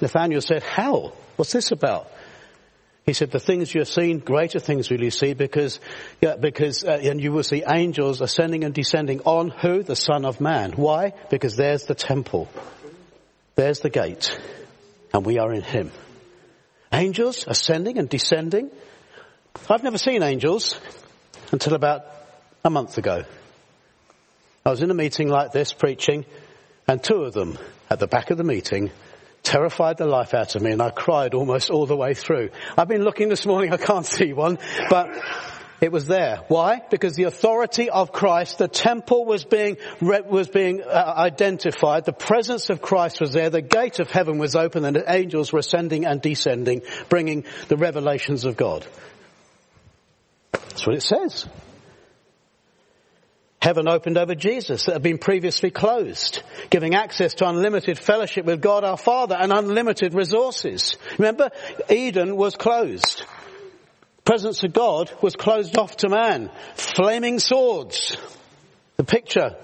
[0.00, 1.12] Nathaniel said, how?
[1.36, 2.10] What's this about?
[3.04, 5.80] He said, the things you've seen, greater things will you see because,
[6.20, 9.82] yeah, because, uh, and you will see angels ascending and descending on who?
[9.82, 10.72] The Son of Man.
[10.72, 11.12] Why?
[11.28, 12.48] Because there's the temple.
[13.56, 14.40] There's the gate.
[15.12, 15.90] And we are in Him.
[16.92, 18.70] Angels ascending and descending.
[19.68, 20.78] I've never seen angels
[21.50, 22.04] until about
[22.64, 23.24] a month ago.
[24.64, 26.24] I was in a meeting like this preaching
[26.88, 27.58] and two of them
[27.90, 28.90] at the back of the meeting
[29.42, 32.50] terrified the life out of me and I cried almost all the way through.
[32.76, 35.10] I've been looking this morning, I can't see one, but
[35.80, 36.44] it was there.
[36.48, 36.80] Why?
[36.90, 42.70] Because the authority of Christ, the temple was being, was being uh, identified, the presence
[42.70, 46.04] of Christ was there, the gate of heaven was open and the angels were ascending
[46.04, 48.86] and descending, bringing the revelations of God.
[50.72, 51.46] That's what it says.
[53.60, 58.62] Heaven opened over Jesus that had been previously closed, giving access to unlimited fellowship with
[58.62, 60.96] God our Father and unlimited resources.
[61.18, 61.50] Remember,
[61.90, 63.24] Eden was closed.
[64.24, 66.50] Presence of God was closed off to man.
[66.74, 68.16] Flaming swords.
[68.96, 69.56] The picture.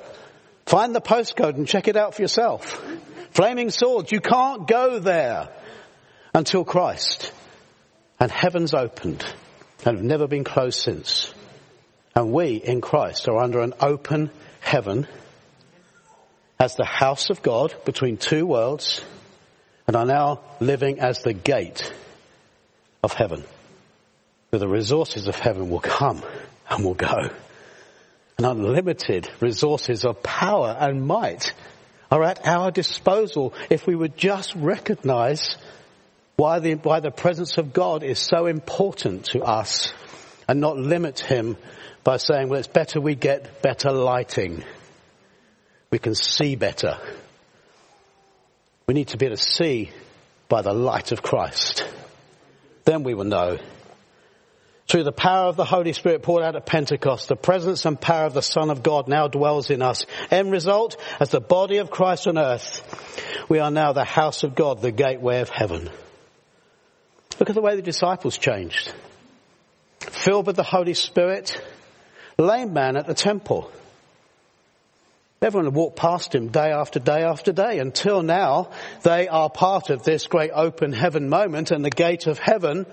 [0.66, 2.84] Find the postcode and check it out for yourself.
[3.30, 4.12] Flaming swords.
[4.12, 5.48] You can't go there
[6.34, 7.32] until Christ.
[8.20, 9.24] And heaven's opened
[9.84, 11.32] and have never been closed since.
[12.14, 15.06] And we in Christ are under an open heaven
[16.58, 19.04] as the house of God between two worlds
[19.86, 21.92] and are now living as the gate
[23.02, 23.44] of heaven.
[24.50, 26.22] Where the resources of heaven will come
[26.68, 27.30] and will go.
[28.36, 31.52] And unlimited resources of power and might
[32.10, 35.56] are at our disposal if we would just recognize
[36.38, 39.92] why the, why the presence of God is so important to us
[40.46, 41.56] and not limit Him
[42.04, 44.62] by saying, well, it's better we get better lighting.
[45.90, 46.96] We can see better.
[48.86, 49.90] We need to be able to see
[50.48, 51.84] by the light of Christ.
[52.84, 53.58] Then we will know.
[54.86, 58.26] Through the power of the Holy Spirit poured out at Pentecost, the presence and power
[58.26, 60.06] of the Son of God now dwells in us.
[60.30, 64.54] End result, as the body of Christ on earth, we are now the house of
[64.54, 65.90] God, the gateway of heaven.
[67.38, 68.92] Look at the way the disciples changed.
[70.00, 71.60] Filled with the Holy Spirit,
[72.38, 73.70] lame man at the temple.
[75.40, 78.70] Everyone had walked past him day after day after day until now
[79.02, 82.86] they are part of this great open heaven moment and the gate of heaven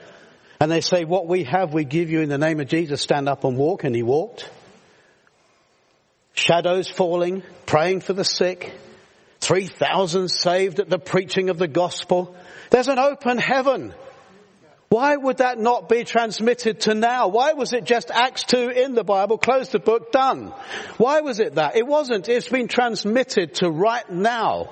[0.60, 3.28] and they say, what we have we give you in the name of Jesus, stand
[3.28, 3.84] up and walk.
[3.84, 4.50] And he walked.
[6.34, 8.74] Shadows falling, praying for the sick,
[9.42, 12.36] 3,000 saved at the preaching of the gospel.
[12.72, 13.94] There's an open heaven.
[14.90, 17.28] Why would that not be transmitted to now?
[17.28, 20.54] Why was it just Acts 2 in the Bible, close the book, done?
[20.98, 21.76] Why was it that?
[21.76, 22.30] It wasn't.
[22.30, 24.72] It's been transmitted to right now.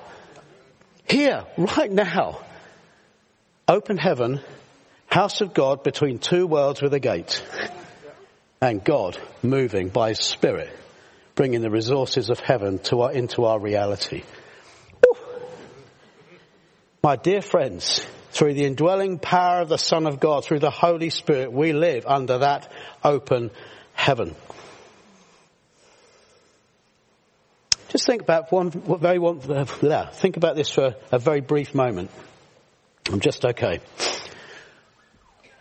[1.08, 2.40] Here, right now.
[3.66, 4.40] Open heaven,
[5.06, 7.44] house of God between two worlds with a gate.
[8.60, 10.70] And God moving by His Spirit,
[11.34, 14.22] bringing the resources of heaven to our, into our reality.
[17.02, 21.08] My dear friends, through the indwelling power of the Son of God, through the Holy
[21.08, 22.70] Spirit, we live under that
[23.04, 23.52] open
[23.94, 24.34] heaven.
[27.88, 32.10] Just think about one very one, think about this for a very brief moment.
[33.08, 33.78] I'm just okay.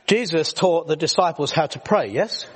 [0.08, 2.48] Jesus taught the disciples how to pray, yes?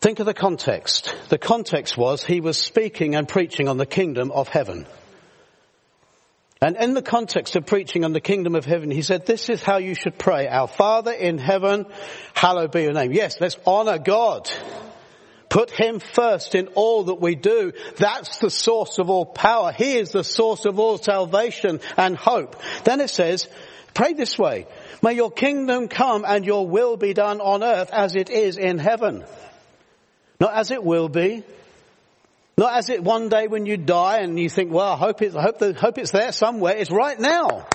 [0.00, 1.14] Think of the context.
[1.28, 4.86] The context was he was speaking and preaching on the kingdom of heaven.
[6.62, 9.62] And in the context of preaching on the kingdom of heaven, he said, this is
[9.62, 10.48] how you should pray.
[10.48, 11.84] Our Father in heaven,
[12.32, 13.12] hallowed be your name.
[13.12, 14.50] Yes, let's honor God.
[15.50, 17.72] Put Him first in all that we do.
[17.96, 19.70] That's the source of all power.
[19.70, 22.60] He is the source of all salvation and hope.
[22.84, 23.48] Then it says,
[23.94, 24.66] pray this way.
[25.02, 28.78] May your kingdom come and your will be done on earth as it is in
[28.78, 29.24] heaven.
[30.40, 31.44] Not as it will be,
[32.58, 35.36] not as it one day when you die and you think, well, I hope, it,
[35.36, 36.74] I hope, the, hope it's there somewhere.
[36.76, 37.66] It's right now.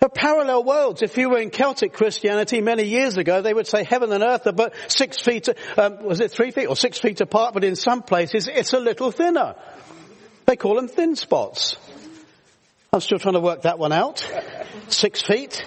[0.00, 1.02] They're parallel worlds.
[1.02, 4.46] If you were in Celtic Christianity many years ago, they would say heaven and earth
[4.46, 7.76] are but six feet, um, was it three feet or six feet apart, but in
[7.76, 9.54] some places it's a little thinner.
[10.46, 11.76] They call them thin spots.
[12.92, 14.28] I'm still trying to work that one out.
[14.88, 15.64] Six feet.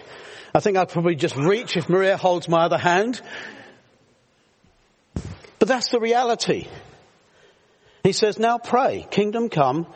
[0.53, 3.21] I think I'd probably just reach if Maria holds my other hand.
[5.59, 6.67] But that's the reality.
[8.03, 9.87] He says, now pray, kingdom come,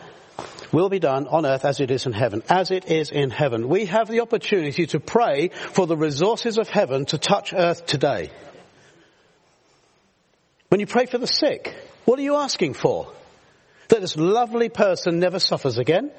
[0.71, 2.41] will be done on earth as it is in heaven.
[2.49, 3.67] As it is in heaven.
[3.67, 8.31] We have the opportunity to pray for the resources of heaven to touch earth today.
[10.69, 13.11] When you pray for the sick, what are you asking for?
[13.89, 16.11] That this lovely person never suffers again?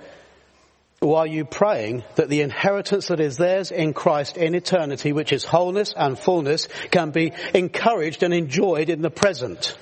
[1.01, 5.32] Or are you praying that the inheritance that is theirs in Christ in eternity, which
[5.32, 9.76] is wholeness and fullness, can be encouraged and enjoyed in the present?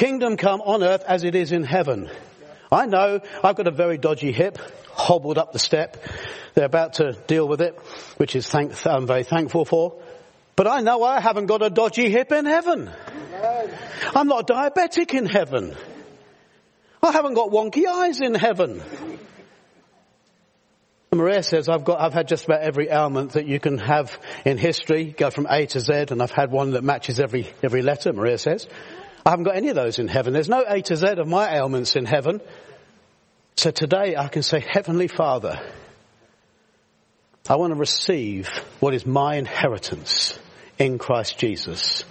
[0.00, 2.08] Kingdom come on earth as it is in heaven.
[2.72, 4.56] I know I've got a very dodgy hip,
[4.94, 6.02] hobbled up the step.
[6.54, 7.78] They're about to deal with it,
[8.16, 10.00] which is thank, I'm very thankful for.
[10.56, 12.90] But I know I haven't got a dodgy hip in heaven.
[14.14, 15.76] I'm not diabetic in heaven.
[17.02, 18.82] I haven't got wonky eyes in heaven.
[21.12, 24.56] Maria says, I've got, I've had just about every ailment that you can have in
[24.56, 28.14] history, go from A to Z, and I've had one that matches every, every letter,
[28.14, 28.66] Maria says.
[29.24, 30.32] I haven't got any of those in heaven.
[30.32, 32.40] There's no A to Z of my ailments in heaven.
[33.56, 35.60] So today I can say, Heavenly Father,
[37.48, 38.48] I want to receive
[38.80, 40.38] what is my inheritance
[40.78, 42.04] in Christ Jesus.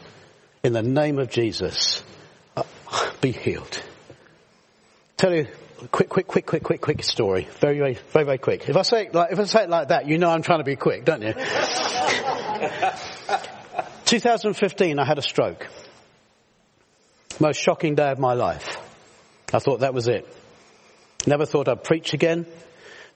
[0.63, 2.03] In the name of Jesus,
[2.55, 2.63] uh,
[3.21, 3.81] be healed.
[5.17, 5.47] Tell you
[5.91, 7.47] quick, quick, quick, quick, quick, quick story.
[7.59, 8.67] Very, very, very, very quick.
[8.69, 10.59] If I say it like, if I say it like that, you know I'm trying
[10.59, 11.33] to be quick, don't you?
[14.05, 15.67] 2015, I had a stroke.
[17.39, 18.77] Most shocking day of my life.
[19.53, 20.27] I thought that was it.
[21.25, 22.45] Never thought I'd preach again.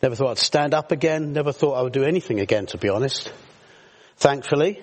[0.02, 1.34] Never thought I'd stand up again.
[1.34, 3.32] Never thought I would do anything again, to be honest.
[4.18, 4.82] Thankfully,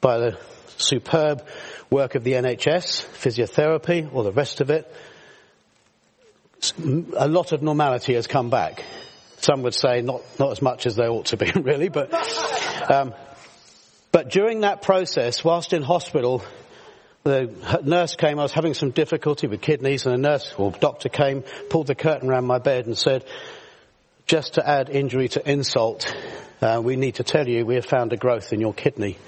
[0.00, 0.38] by the
[0.76, 1.46] superb
[1.88, 4.90] work of the NHS, physiotherapy, all the rest of it,
[7.16, 8.84] a lot of normality has come back.
[9.38, 12.12] Some would say not, not as much as they ought to be, really, but,
[12.90, 13.14] um,
[14.10, 16.42] but during that process, whilst in hospital,
[17.24, 21.08] the nurse came, I was having some difficulty with kidneys, and the nurse or doctor
[21.08, 23.24] came, pulled the curtain around my bed and said,
[24.26, 26.14] just to add injury to insult,
[26.62, 29.18] uh, we need to tell you we have found a growth in your kidney.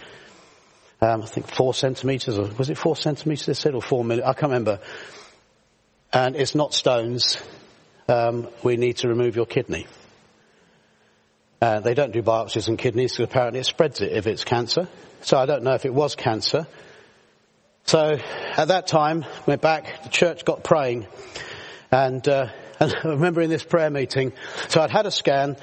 [1.01, 4.31] Um, I think four centimetres, or was it four centimetres they said, or four millimeters?
[4.31, 4.81] I can't remember
[6.13, 7.37] and it's not stones,
[8.09, 9.87] um, we need to remove your kidney.
[11.61, 14.89] Uh, they don't do biopsies in kidneys because apparently it spreads it if it's cancer.
[15.23, 16.67] So I don't know if it was cancer.
[17.87, 18.19] So
[18.57, 21.07] at that time, went back, the church got praying,
[21.93, 22.49] and, uh,
[22.81, 24.33] and I remember in this prayer meeting,
[24.69, 25.57] so I'd had a scan,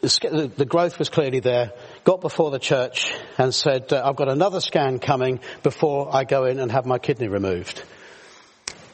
[0.00, 1.72] the, growth was clearly there,
[2.04, 6.44] got before the church and said, uh, I've got another scan coming before I go
[6.44, 7.82] in and have my kidney removed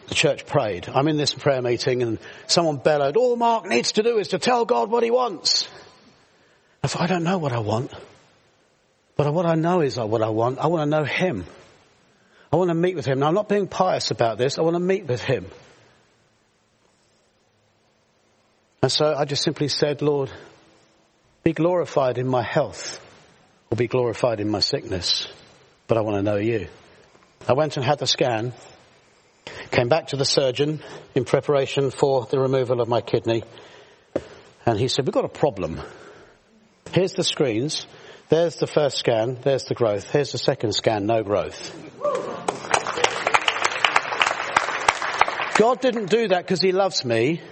[0.08, 0.88] the church prayed.
[0.88, 2.18] I'm in this prayer meeting and
[2.48, 5.68] someone bellowed, all Mark needs to do is to tell God what he wants.
[6.82, 7.92] I thought, I don't know what I want.
[9.16, 10.58] But what I know is what I want.
[10.58, 11.44] I want to know him.
[12.52, 13.20] I want to meet with him.
[13.20, 14.58] Now I'm not being pious about this.
[14.58, 15.46] I want to meet with him.
[18.82, 20.30] And so I just simply said, Lord,
[21.42, 23.00] be glorified in my health
[23.70, 25.28] or be glorified in my sickness.
[25.86, 26.68] But I want to know you.
[27.48, 28.52] I went and had the scan
[29.70, 30.80] Came back to the surgeon
[31.14, 33.44] in preparation for the removal of my kidney.
[34.66, 35.80] And he said, we've got a problem.
[36.92, 37.86] Here's the screens.
[38.28, 39.38] There's the first scan.
[39.42, 40.10] There's the growth.
[40.10, 41.06] Here's the second scan.
[41.06, 41.89] No growth.
[45.60, 47.42] God didn't do that because he loves me.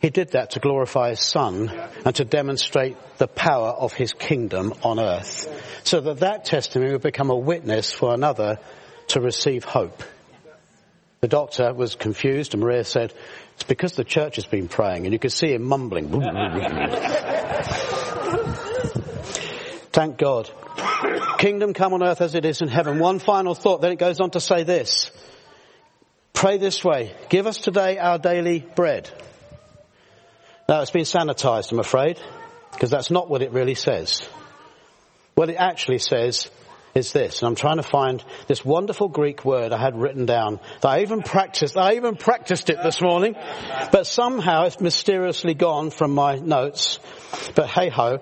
[0.00, 1.70] He did that to glorify his son
[2.04, 5.80] and to demonstrate the power of his kingdom on earth.
[5.82, 8.58] So that that testimony would become a witness for another
[9.08, 10.02] to receive hope.
[11.20, 13.12] The doctor was confused and Maria said,
[13.54, 16.10] it's because the church has been praying and you could see him mumbling.
[19.98, 20.48] Thank God.
[21.38, 23.00] Kingdom come on earth as it is in heaven.
[23.00, 25.10] One final thought, then it goes on to say this.
[26.32, 27.16] Pray this way.
[27.30, 29.10] Give us today our daily bread.
[30.68, 32.20] Now it's been sanitized, I'm afraid,
[32.70, 34.22] because that's not what it really says.
[35.34, 36.48] What it actually says
[36.94, 40.60] is this, and I'm trying to find this wonderful Greek word I had written down
[40.80, 43.34] that I even practiced, I even practiced it this morning,
[43.90, 47.00] but somehow it's mysteriously gone from my notes.
[47.56, 48.20] But hey ho,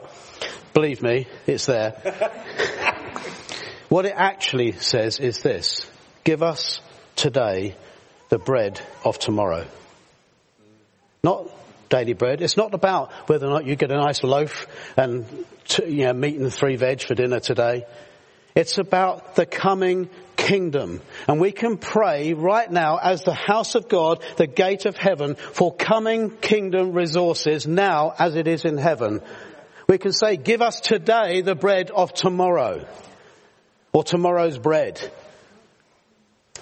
[0.76, 1.92] believe me, it's there.
[3.88, 5.90] what it actually says is this,
[6.22, 6.82] give us
[7.14, 7.74] today
[8.28, 9.66] the bread of tomorrow.
[11.24, 11.48] Not
[11.88, 12.42] daily bread.
[12.42, 14.66] It's not about whether or not you get a nice loaf
[14.98, 15.24] and
[15.86, 17.86] you know, meat and three veg for dinner today.
[18.54, 21.00] It's about the coming kingdom.
[21.26, 25.36] And we can pray right now as the house of God, the gate of heaven,
[25.36, 29.22] for coming kingdom resources now as it is in heaven.
[29.88, 32.86] We can say, give us today the bread of tomorrow.
[33.92, 35.00] Or tomorrow's bread.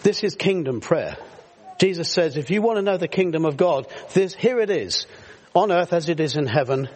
[0.02, 1.16] This is kingdom prayer.
[1.78, 5.06] Jesus says, if you want to know the kingdom of God, this, here it is.
[5.54, 6.88] on earth as it is in heaven,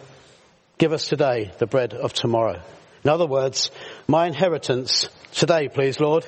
[0.77, 2.61] give us today the bread of tomorrow.
[3.03, 3.71] In other words,
[4.07, 6.25] my inheritance today, please, Lord,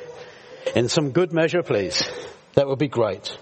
[0.75, 2.09] in some good measure, please.
[2.53, 3.37] That would be great.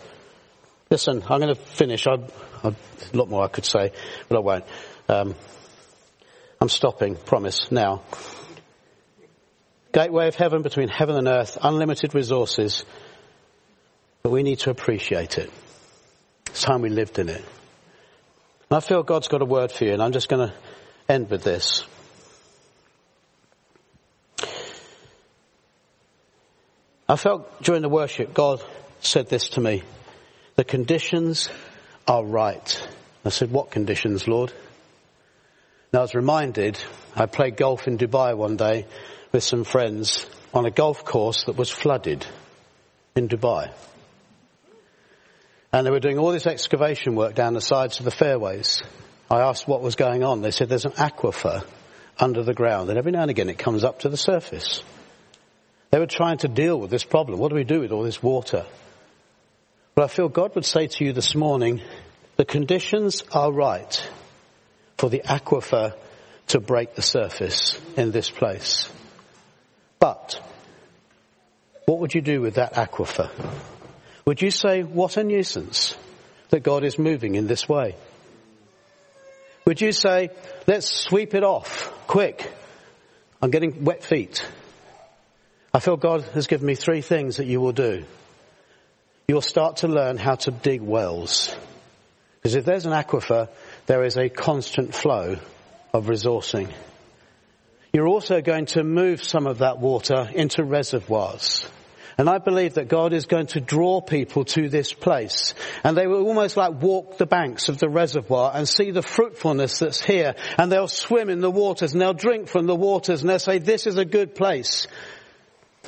[0.90, 2.08] Listen, I'm going to finish.
[2.08, 2.74] A
[3.14, 3.92] lot more I could say,
[4.28, 4.66] but I won't.
[5.08, 5.36] Um,
[6.62, 8.02] I'm stopping, promise, now.
[9.94, 12.84] Gateway of heaven between heaven and earth, unlimited resources,
[14.22, 15.50] but we need to appreciate it.
[16.48, 17.44] It's time we lived in it.
[18.70, 20.56] And I feel God's got a word for you, and I'm just going to
[21.08, 21.86] end with this.
[27.08, 28.62] I felt during the worship, God
[29.00, 29.82] said this to me.
[30.56, 31.50] The conditions
[32.08, 32.88] are right.
[33.26, 34.54] I said, what conditions, Lord?
[35.92, 36.80] Now I was reminded,
[37.16, 38.86] I played golf in Dubai one day
[39.32, 42.28] with some friends on a golf course that was flooded
[43.16, 43.72] in Dubai.
[45.74, 48.84] And they were doing all this excavation work down the sides of the fairways.
[49.32, 50.42] I asked what was going on.
[50.42, 51.64] They said there's an aquifer
[52.20, 54.84] under the ground and every now and again it comes up to the surface.
[55.90, 57.40] They were trying to deal with this problem.
[57.40, 58.66] What do we do with all this water?
[59.96, 61.82] But I feel God would say to you this morning,
[62.36, 64.08] the conditions are right
[65.00, 65.96] for the aquifer
[66.48, 68.92] to break the surface in this place.
[69.98, 70.42] But,
[71.86, 73.32] what would you do with that aquifer?
[74.26, 75.96] Would you say, what a nuisance
[76.50, 77.96] that God is moving in this way?
[79.66, 80.32] Would you say,
[80.68, 82.52] let's sweep it off, quick,
[83.42, 84.46] I'm getting wet feet.
[85.74, 88.04] I feel God has given me three things that you will do.
[89.30, 91.56] You'll start to learn how to dig wells.
[92.42, 93.50] Because if there's an aquifer,
[93.90, 95.38] there is a constant flow
[95.94, 96.72] of resourcing.
[97.92, 101.68] You're also going to move some of that water into reservoirs.
[102.16, 105.56] And I believe that God is going to draw people to this place.
[105.84, 109.80] And they will almost like walk the banks of the reservoir and see the fruitfulness
[109.80, 110.36] that's here.
[110.60, 113.58] And they'll swim in the waters and they'll drink from the waters and they'll say,
[113.58, 114.86] this is a good place.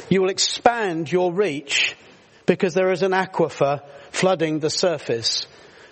[0.09, 1.95] You will expand your reach
[2.47, 5.45] because there is an aquifer flooding the surface.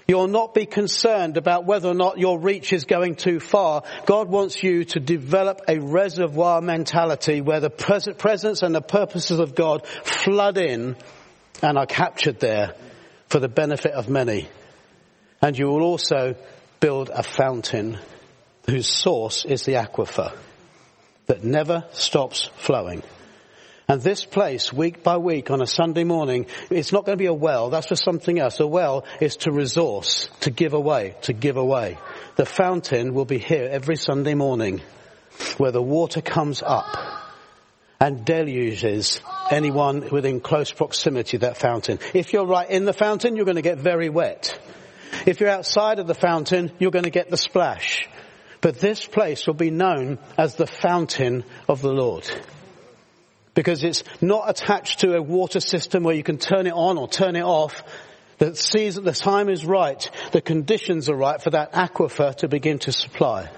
[0.10, 3.84] You'll not be concerned about whether or not your reach is going too far.
[4.08, 9.54] God wants you to develop a reservoir mentality where the presence and the purposes of
[9.54, 10.96] God flood in
[11.62, 12.74] and are captured there
[13.28, 14.50] for the benefit of many.
[15.44, 16.34] And you will also
[16.80, 18.00] build a fountain
[18.68, 20.36] whose source is the aquifer
[21.28, 23.04] that never stops flowing.
[23.90, 27.26] And this place, week by week on a Sunday morning, it's not going to be
[27.26, 28.60] a well, that's for something else.
[28.60, 31.98] A well is to resource, to give away, to give away.
[32.36, 34.82] The fountain will be here every Sunday morning
[35.58, 36.86] where the water comes up
[38.00, 41.98] and deluges anyone within close proximity to that fountain.
[42.14, 44.56] If you're right in the fountain, you're going to get very wet.
[45.26, 48.08] If you're outside of the fountain, you're going to get the splash.
[48.62, 52.30] But this place will be known as the fountain of the Lord
[53.60, 57.10] because it's not attached to a water system where you can turn it on or
[57.10, 57.84] turn it off
[58.38, 62.48] that sees that the time is right, the conditions are right for that aquifer to
[62.48, 63.50] begin to supply.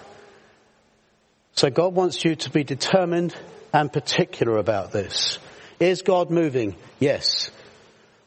[1.53, 3.35] So God wants you to be determined
[3.71, 5.37] and particular about this.
[5.79, 6.75] Is God moving?
[6.99, 7.51] Yes.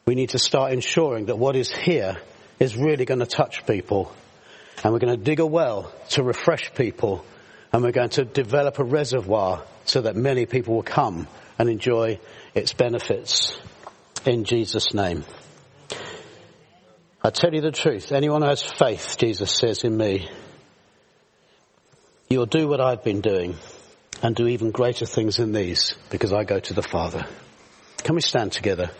[0.05, 2.15] We need to start ensuring that what is here
[2.57, 4.13] is really going to touch people.
[4.81, 7.25] And we're going to dig a well to refresh people.
[7.73, 12.19] And we're going to develop a reservoir so that many people will come and enjoy
[12.53, 13.57] its benefits
[14.25, 15.23] in Jesus' name.
[17.23, 20.29] I tell you the truth, anyone who has faith, Jesus says in me,
[22.29, 23.55] you'll do what I've been doing
[24.21, 27.25] and do even greater things than these because I go to the Father.
[28.03, 28.91] Can we stand together?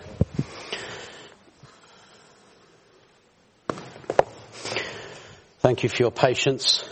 [5.60, 6.88] Thank you for your patience.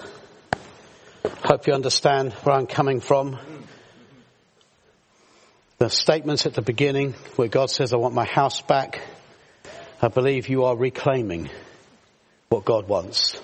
[1.44, 3.38] Hope you understand where I'm coming from
[5.84, 9.02] the statements at the beginning where God says, I want my house back,
[10.02, 11.50] I believe you are reclaiming
[12.48, 13.38] what God wants.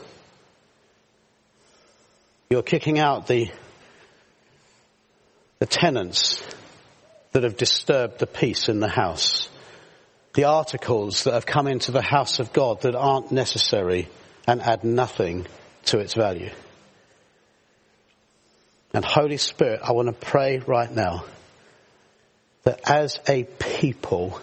[2.49, 3.51] You're kicking out the,
[5.59, 6.41] the tenants
[7.33, 9.49] that have disturbed the peace in the house.
[10.33, 14.07] The articles that have come into the house of God that aren't necessary
[14.47, 15.45] and add nothing
[15.87, 16.51] to its value.
[18.93, 21.25] And Holy Spirit, I want to pray right now
[22.69, 24.39] that as a people,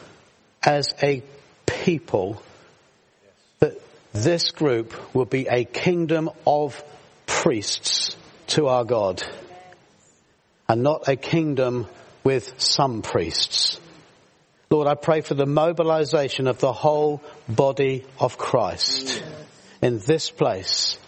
[0.60, 1.22] as a
[1.64, 2.42] people,
[3.60, 3.80] that
[4.12, 6.82] this group will be a kingdom of
[7.26, 8.16] priests
[8.48, 9.22] to our God
[10.68, 11.86] and not a kingdom
[12.24, 13.80] with some priests.
[14.70, 19.22] Lord, I pray for the mobilization of the whole body of Christ
[19.80, 20.98] in this place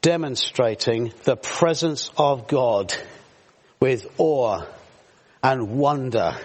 [0.00, 2.94] demonstrating the presence of God
[3.78, 4.64] with awe
[5.42, 6.36] and wonder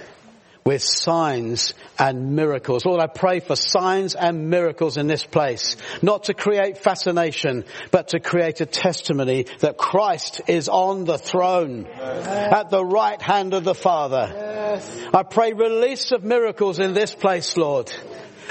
[0.66, 2.86] with signs and miracles.
[2.86, 8.08] Lord, I pray for signs and miracles in this place, not to create fascination, but
[8.10, 13.64] to create a testimony that Christ is on the throne at the right hand of
[13.64, 14.82] the Father.
[15.14, 17.93] I pray release of miracles in this place, Lord.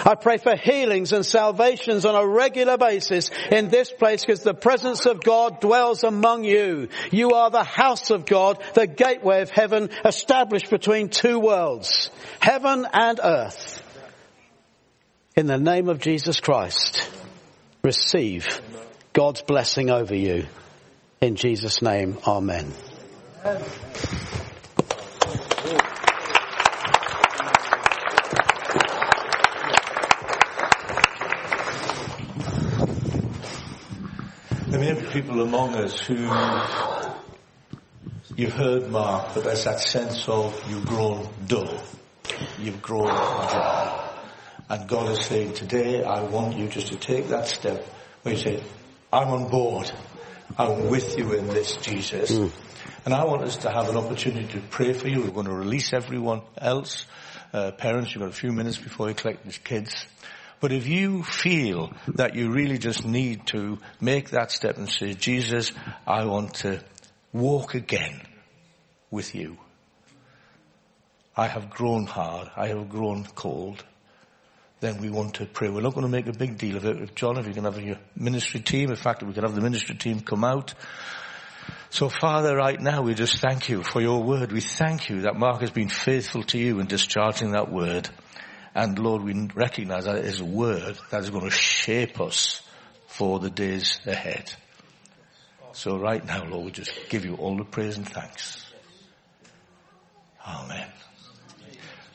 [0.04, 4.54] I pray for healings and salvations on a regular basis in this place because the
[4.54, 6.88] presence of God dwells among you.
[7.10, 12.86] You are the house of God, the gateway of heaven established between two worlds, heaven
[12.92, 13.82] and earth.
[15.36, 17.10] In the name of Jesus Christ,
[17.82, 18.60] receive
[19.12, 20.46] God's blessing over you.
[21.20, 22.72] In Jesus' name, Amen.
[34.74, 36.16] There may be people among us who
[38.34, 41.80] you've heard Mark, but there's that sense of you've grown dull.
[42.58, 44.10] You've grown dry.
[44.68, 47.86] And God is saying, today I want you just to take that step
[48.22, 48.64] where you say,
[49.12, 49.92] I'm on board.
[50.58, 52.32] I'm with you in this, Jesus.
[52.32, 52.50] Mm.
[53.04, 55.20] And I want us to have an opportunity to pray for you.
[55.20, 57.06] We're going to release everyone else.
[57.52, 60.04] Uh, parents, you've got a few minutes before you collect these kids.
[60.60, 65.14] But if you feel that you really just need to make that step and say,
[65.14, 65.72] Jesus,
[66.06, 66.82] I want to
[67.32, 68.20] walk again
[69.10, 69.58] with you.
[71.36, 72.50] I have grown hard.
[72.56, 73.84] I have grown cold.
[74.80, 75.68] Then we want to pray.
[75.68, 77.14] We're not going to make a big deal of it.
[77.14, 79.96] John, if you can have your ministry team, in fact, we can have the ministry
[79.96, 80.74] team come out.
[81.90, 84.52] So Father, right now we just thank you for your word.
[84.52, 88.08] We thank you that Mark has been faithful to you in discharging that word.
[88.74, 92.60] And Lord, we recognize that is a word that is going to shape us
[93.06, 94.52] for the days ahead.
[95.72, 98.64] So right now, Lord, we just give you all the praise and thanks.
[100.46, 100.88] Amen.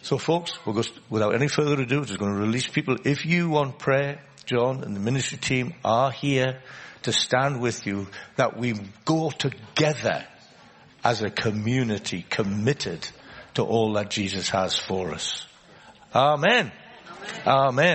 [0.02, 2.98] So folks, just, without any further ado, we're just going to release people.
[3.06, 6.62] If you want prayer, John and the ministry team are here
[7.04, 8.74] to stand with you, that we
[9.06, 10.26] go together
[11.04, 13.08] as a community committed
[13.54, 15.46] to all that Jesus has for us.
[16.14, 16.72] Amen.
[17.46, 17.86] Amen.